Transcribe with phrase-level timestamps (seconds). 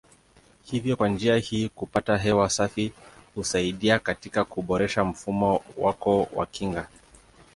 [0.63, 2.93] Hivyo kwa njia hii kupata hewa safi
[3.35, 6.87] husaidia katika kuboresha mfumo wako wa kinga.